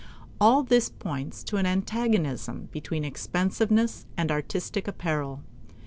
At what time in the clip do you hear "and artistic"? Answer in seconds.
4.17-4.87